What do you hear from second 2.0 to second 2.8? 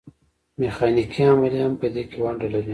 کې ونډه لري.